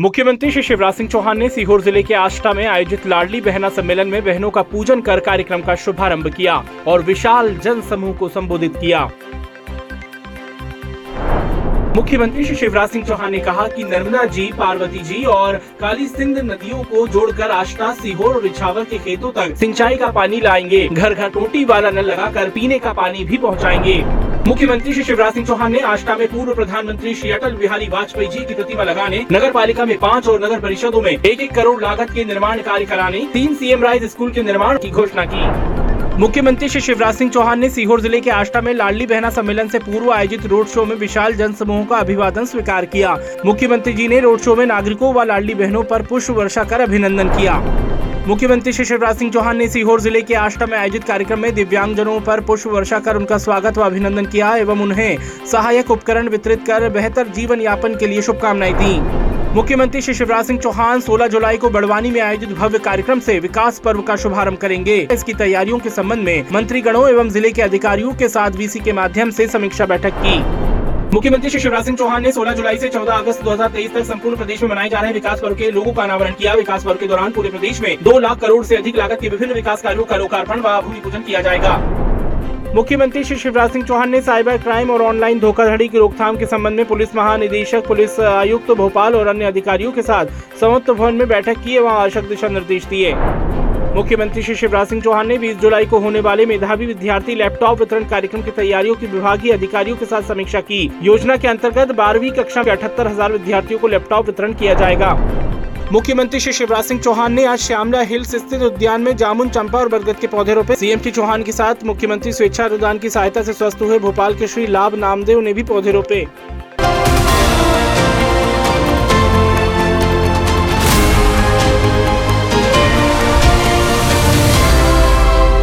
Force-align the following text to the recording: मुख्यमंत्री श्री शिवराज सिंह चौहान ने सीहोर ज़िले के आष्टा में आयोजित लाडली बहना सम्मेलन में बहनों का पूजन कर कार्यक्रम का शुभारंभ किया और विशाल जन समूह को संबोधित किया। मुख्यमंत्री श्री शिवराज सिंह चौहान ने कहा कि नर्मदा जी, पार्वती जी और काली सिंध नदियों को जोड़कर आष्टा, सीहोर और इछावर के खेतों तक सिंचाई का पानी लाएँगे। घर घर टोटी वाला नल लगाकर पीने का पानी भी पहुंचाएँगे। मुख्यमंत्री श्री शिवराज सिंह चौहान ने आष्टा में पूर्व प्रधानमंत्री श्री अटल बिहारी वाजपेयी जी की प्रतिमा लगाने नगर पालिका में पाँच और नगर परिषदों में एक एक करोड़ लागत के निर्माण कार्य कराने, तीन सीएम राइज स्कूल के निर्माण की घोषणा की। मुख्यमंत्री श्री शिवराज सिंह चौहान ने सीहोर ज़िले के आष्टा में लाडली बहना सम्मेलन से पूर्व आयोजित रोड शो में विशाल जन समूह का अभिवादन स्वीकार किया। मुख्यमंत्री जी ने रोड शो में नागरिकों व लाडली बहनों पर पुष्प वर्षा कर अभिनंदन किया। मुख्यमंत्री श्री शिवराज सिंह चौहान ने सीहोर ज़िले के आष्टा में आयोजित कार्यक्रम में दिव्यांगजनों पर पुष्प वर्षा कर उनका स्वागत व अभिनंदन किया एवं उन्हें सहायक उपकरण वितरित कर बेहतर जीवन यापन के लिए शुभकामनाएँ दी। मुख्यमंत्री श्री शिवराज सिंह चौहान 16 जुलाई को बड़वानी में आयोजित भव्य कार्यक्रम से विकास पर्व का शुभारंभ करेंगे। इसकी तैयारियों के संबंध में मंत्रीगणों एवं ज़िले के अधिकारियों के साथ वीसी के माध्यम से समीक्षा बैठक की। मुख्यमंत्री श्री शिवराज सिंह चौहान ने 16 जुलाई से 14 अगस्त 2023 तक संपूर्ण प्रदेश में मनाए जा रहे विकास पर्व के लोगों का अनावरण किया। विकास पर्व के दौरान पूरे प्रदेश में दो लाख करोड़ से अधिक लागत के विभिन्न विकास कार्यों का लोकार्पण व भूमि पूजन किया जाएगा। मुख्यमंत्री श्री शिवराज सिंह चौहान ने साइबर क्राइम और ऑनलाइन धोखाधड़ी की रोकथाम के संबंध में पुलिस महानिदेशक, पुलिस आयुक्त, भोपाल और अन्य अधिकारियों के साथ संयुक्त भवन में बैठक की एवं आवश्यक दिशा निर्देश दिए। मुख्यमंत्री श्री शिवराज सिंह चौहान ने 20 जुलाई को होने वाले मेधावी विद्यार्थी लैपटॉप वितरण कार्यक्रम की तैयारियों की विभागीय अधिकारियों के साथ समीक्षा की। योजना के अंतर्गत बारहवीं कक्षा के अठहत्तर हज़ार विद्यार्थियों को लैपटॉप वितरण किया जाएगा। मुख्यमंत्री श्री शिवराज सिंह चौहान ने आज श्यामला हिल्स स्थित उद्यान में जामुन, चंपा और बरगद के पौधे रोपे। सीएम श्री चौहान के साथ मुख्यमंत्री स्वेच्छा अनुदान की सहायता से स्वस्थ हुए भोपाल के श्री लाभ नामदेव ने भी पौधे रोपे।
मुख्यमंत्री 0.00 0.50
श्री 0.50 0.62
शिवराज 0.62 0.94
सिंह 0.94 1.08
चौहान 1.08 1.38
ने 1.38 1.48
सीहोर 1.48 1.80
ज़िले 1.82 2.02
के 2.02 2.14
आष्टा 2.14 2.52
में 2.52 2.66
आयोजित 2.66 3.06
लाडली 3.06 3.40
बहना 3.40 3.68
सम्मेलन 3.68 4.08
में 4.08 4.22
बहनों 4.24 4.50
का 4.50 4.62
पूजन 4.62 5.00
कर 5.00 5.20
कार्यक्रम 5.20 5.62
का 5.62 5.74
शुभारंभ 5.74 6.28
किया 6.34 6.54
और 6.88 7.02
विशाल 7.02 7.54
जन 7.56 7.80
समूह 7.80 8.14
को 8.18 8.28
संबोधित 8.28 8.76
किया। 8.76 9.04
मुख्यमंत्री 11.96 12.44
श्री 12.44 12.56
शिवराज 12.56 12.88
सिंह 12.88 13.04
चौहान 13.04 13.32
ने 13.32 13.38
कहा 13.40 13.66
कि 13.68 13.84
नर्मदा 13.84 14.24
जी, 14.24 14.50
पार्वती 14.58 14.98
जी 15.00 15.22
और 15.24 15.56
काली 15.80 16.06
सिंध 16.08 16.38
नदियों 16.40 16.82
को 16.84 17.06
जोड़कर 17.08 17.50
आष्टा, 17.50 17.92
सीहोर 17.92 18.34
और 18.36 18.46
इछावर 18.46 18.84
के 18.84 18.98
खेतों 18.98 19.32
तक 19.32 19.54
सिंचाई 19.56 19.96
का 19.96 20.10
पानी 20.12 20.40
लाएँगे। 20.40 20.86
घर 20.88 21.14
घर 21.14 21.28
टोटी 21.28 21.64
वाला 21.64 21.90
नल 21.90 22.10
लगाकर 22.10 22.50
पीने 22.50 22.78
का 22.78 22.92
पानी 22.94 23.24
भी 23.24 23.36
पहुंचाएँगे। 23.38 24.29
मुख्यमंत्री 24.46 24.92
श्री 24.92 25.02
शिवराज 25.04 25.32
सिंह 25.34 25.46
चौहान 25.46 25.72
ने 25.72 25.78
आष्टा 25.84 26.14
में 26.16 26.26
पूर्व 26.28 26.54
प्रधानमंत्री 26.54 27.14
श्री 27.14 27.30
अटल 27.30 27.54
बिहारी 27.56 27.86
वाजपेयी 27.88 28.28
जी 28.28 28.44
की 28.44 28.54
प्रतिमा 28.54 28.82
लगाने 28.82 29.18
नगर 29.32 29.50
पालिका 29.52 29.84
में 29.84 29.96
पाँच 29.98 30.28
और 30.28 30.44
नगर 30.44 30.60
परिषदों 30.60 31.02
में 31.02 31.10
एक 31.10 31.40
एक 31.40 31.52
करोड़ 31.54 31.82
लागत 31.82 32.10
के 32.10 32.24
निर्माण 32.24 32.60
कार्य 32.60 32.84
कराने, 32.84 33.20
तीन 33.32 33.54
सीएम 33.54 33.82
राइज 33.82 34.04
स्कूल 34.04 34.30
के 34.32 34.42
निर्माण 34.42 34.78
की 34.78 34.90
घोषणा 34.90 35.24
की। 35.24 36.18
मुख्यमंत्री 36.18 36.68
श्री 36.68 36.80
शिवराज 36.80 37.14
सिंह 37.14 37.30
चौहान 37.30 37.58
ने 37.58 37.70
सीहोर 37.70 38.00
ज़िले 38.00 38.20
के 38.20 38.30
आष्टा 38.30 38.60
में 38.60 38.72
लाडली 38.74 39.06
बहना 39.06 39.30
सम्मेलन 39.30 39.68
से 39.68 39.78
पूर्व 39.80 40.10
आयोजित 40.12 40.46
रोड 40.46 40.66
शो 40.66 40.84
में 40.84 40.96
विशाल 40.96 41.34
जन 41.34 41.52
समूह 41.52 41.84
का 41.84 41.98
अभिवादन 41.98 42.44
स्वीकार 42.46 42.84
किया। 42.86 43.16
मुख्यमंत्री 43.46 43.92
जी 43.92 44.08
ने 44.08 44.20
रोड 44.20 44.40
शो 44.40 44.56
में 44.56 44.66
नागरिकों 44.66 45.14
व 45.14 45.22
लाडली 45.24 45.54
बहनों 45.54 45.82
पर 45.84 46.02
पुष्प 46.02 46.30
वर्षा 46.32 46.64
कर 46.64 46.80
अभिनंदन 46.80 47.28
किया। 47.28 47.62
मुख्यमंत्री 48.26 48.72
श्री 48.72 48.84
शिवराज 48.84 49.18
सिंह 49.18 49.30
चौहान 49.32 49.56
ने 49.56 49.68
सीहोर 49.68 50.00
ज़िले 50.00 50.20
के 50.22 50.34
आष्टा 50.34 50.66
में 50.66 50.76
आयोजित 50.78 51.04
कार्यक्रम 51.04 51.38
में 51.38 51.54
दिव्यांगजनों 51.54 52.18
पर 52.20 52.40
पुष्प 52.40 52.66
वर्षा 52.66 52.98
कर 52.98 53.16
उनका 53.16 53.38
स्वागत 53.38 53.78
व 53.78 53.82
अभिनंदन 53.82 54.26
किया 54.26 54.54
एवं 54.56 54.80
उन्हें 54.80 55.46
सहायक 55.46 55.90
उपकरण 55.90 56.28
वितरित 56.28 56.66
कर 56.66 56.88
बेहतर 56.88 57.28
जीवन 57.28 57.60
यापन 57.60 57.94
के 57.94 58.06
लिए 58.06 58.22
शुभकामनाएँ 58.22 58.72
दी। 58.74 59.00
मुख्यमंत्री 59.54 60.00
श्री 60.00 60.14
शिवराज 60.14 60.46
सिंह 60.46 60.58
चौहान 60.60 61.00
16 61.00 61.28
जुलाई 61.28 61.56
को 61.56 61.70
बड़वानी 61.70 62.10
में 62.10 62.20
आयोजित 62.20 62.52
भव्य 62.52 62.78
कार्यक्रम 62.78 63.20
से 63.20 63.38
विकास 63.40 63.78
पर्व 63.78 64.02
का 64.02 64.16
शुभारंभ 64.16 64.58
करेंगे। 64.58 64.96
इसकी 65.12 65.34
तैयारियों 65.34 65.78
के 65.78 65.90
संबंध 65.90 66.24
में 66.24 66.46
मंत्रीगणों 66.52 67.08
एवं 67.08 67.28
ज़िले 67.28 67.52
के 67.52 67.62
अधिकारियों 67.62 68.12
के 68.14 68.28
साथ 68.28 68.50
वीसी 68.50 68.80
के 68.80 68.92
माध्यम 68.92 69.30
से 69.30 69.46
समीक्षा 69.48 69.86
बैठक 69.86 70.22
की। 70.26 70.69
मुख्यमंत्री 71.14 71.50
श्री 71.50 71.60
शिवराज 71.60 71.84
सिंह 71.84 71.96
चौहान 71.96 72.22
ने 72.22 72.30
16 72.32 72.52
जुलाई 72.52 72.76
से 72.78 72.88
14 72.88 73.16
अगस्त 73.18 73.42
2023 73.44 73.94
तक 73.94 74.04
संपूर्ण 74.04 74.36
प्रदेश 74.36 74.62
में 74.62 74.68
मनाए 74.70 74.88
जा 74.88 75.00
रहे 75.00 75.12
विकास 75.12 75.40
पर्व 75.40 75.54
के 75.54 75.70
लोगों 75.70 75.92
का 75.92 76.02
अनावरण 76.02 76.32
किया। 76.32 76.52
विकास 76.54 76.84
पर्व 76.84 76.96
के 76.96 77.06
दौरान 77.06 77.32
पूरे 77.32 77.50
प्रदेश 77.50 77.80
में 77.80 77.96
दो 78.02 78.18
लाख 78.18 78.38
करोड़ 78.40 78.64
से 78.64 78.76
अधिक 78.76 78.96
लागत 78.96 79.18
के 79.20 79.28
विभिन्न 79.28 79.54
विकास 79.54 79.82
कार्यों 79.82 80.04
का 80.04 80.16
लोकार्पण 80.16 80.60
व 80.60 80.80
भूमि 80.80 81.00
पूजन 81.00 81.22
किया 81.22 81.40
जाएगा। 81.40 81.76
मुख्यमंत्री 82.74 83.24
श्री 83.24 83.36
शिवराज 83.36 83.70
सिंह 83.70 83.84
चौहान 83.84 84.10
ने 84.10 84.20
साइबर 84.20 84.58
क्राइम 84.58 84.90
और 84.90 85.02
ऑनलाइन 85.02 85.40
धोखाधड़ी 85.40 85.88
की 85.88 85.98
रोकथाम 85.98 86.36
के 86.36 86.46
संबंध 86.46 86.76
में 86.76 86.86
पुलिस 86.86 87.16
महानिदेशक, 87.16 87.86
पुलिस 87.86 88.20
आयुक्त, 88.20 88.70
भोपाल 88.72 89.14
और 89.14 89.26
अन्य 89.26 89.44
अधिकारियों 89.44 89.92
के 89.92 90.02
साथ 90.02 90.26
संयुक्त 90.60 90.90
भवन 90.90 91.14
में 91.14 91.28
बैठक 91.28 91.62
की 91.64 91.76
एवं 91.76 91.90
आवश्यक 91.90 92.28
दिशा 92.28 92.48
निर्देश 92.48 92.84
दिए। 92.84 93.12
मुख्यमंत्री 93.94 94.42
श्री 94.42 94.54
शिवराज 94.54 94.88
सिंह 94.88 95.00
चौहान 95.02 95.26
ने 95.26 95.36
20 95.38 95.54
जुलाई 95.60 95.86
को 95.86 95.98
होने 96.00 96.20
वाले 96.20 96.44
मेधावी 96.46 96.86
विद्यार्थी 96.86 97.34
लैपटॉप 97.34 97.78
वितरण 97.78 98.04
कार्यक्रम 98.08 98.42
की 98.42 98.50
तैयारियों 98.50 98.94
की 98.94 99.06
विभागीय 99.06 99.52
अधिकारियों 99.52 99.96
के 99.96 100.04
साथ 100.06 100.22
समीक्षा 100.22 100.60
की। 100.60 100.78
योजना 101.02 101.36
के 101.36 101.48
अंतर्गत 101.48 101.92
बारहवीं 101.94 102.30
कक्षा 102.32 102.62
के 102.64 102.70
अठहत्तर 102.70 103.06
हज़ार 103.06 103.32
विद्यार्थियों 103.32 103.78
को 103.80 103.88
लैपटॉप 103.88 104.26
वितरण 104.26 104.52
किया 104.54 104.74
जाएगा। 104.74 105.12
मुख्यमंत्री 105.92 106.40
श्री 106.40 106.52
शिवराज 106.52 106.84
सिंह 106.84 107.00
चौहान 107.00 107.32
ने 107.32 107.44
आज 107.44 107.58
श्यामला 107.58 108.00
हिल्स 108.02 108.36
स्थित 108.36 108.62
उद्यान 108.62 109.00
में 109.00 109.16
जामुन, 109.16 109.48
चंपा 109.48 109.78
और 109.78 109.88
बरगद 109.88 110.20
के 110.20 110.26
पौधे 110.28 110.54
रोपे। 110.54 110.74
सीएम 110.74 111.00
श्री 111.00 111.10
चौहान 111.10 111.42
के 111.42 111.52
साथ 111.52 111.84
मुख्यमंत्री 111.84 112.32
स्वेच्छा 112.32 112.64
अनुदान 112.64 112.98
की 112.98 113.10
सहायता 113.10 113.42
से 113.42 113.52
स्वस्थ 113.52 113.82
हुए 113.82 113.98
भोपाल 113.98 114.34
के 114.34 114.46
श्री 114.46 114.66
लाभ 114.68 114.94
नामदेव 114.96 115.40
ने 115.40 115.52
भी 115.52 115.62
पौधे 115.64 115.92
रोपे। 115.92 116.26